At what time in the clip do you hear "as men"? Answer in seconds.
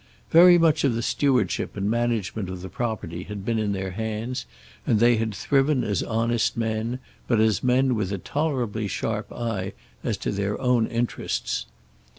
7.39-7.93